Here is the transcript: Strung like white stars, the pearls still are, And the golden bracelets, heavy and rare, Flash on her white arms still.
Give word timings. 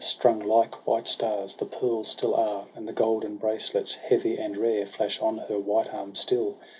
Strung 0.03 0.39
like 0.39 0.87
white 0.87 1.07
stars, 1.07 1.53
the 1.57 1.65
pearls 1.67 2.07
still 2.07 2.33
are, 2.33 2.65
And 2.73 2.87
the 2.87 2.91
golden 2.91 3.35
bracelets, 3.35 3.93
heavy 3.93 4.35
and 4.35 4.57
rare, 4.57 4.87
Flash 4.87 5.21
on 5.21 5.37
her 5.37 5.59
white 5.59 5.93
arms 5.93 6.19
still. 6.19 6.57